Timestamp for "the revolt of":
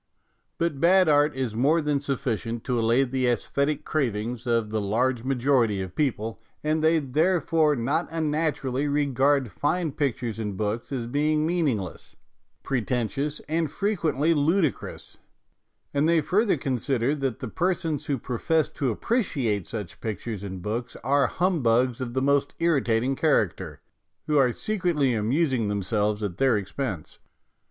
6.97-7.43